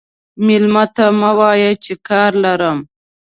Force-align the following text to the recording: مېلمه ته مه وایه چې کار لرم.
مېلمه 0.45 0.85
ته 0.95 1.05
مه 1.19 1.31
وایه 1.39 1.71
چې 1.83 1.93
کار 2.07 2.31
لرم. 2.43 2.77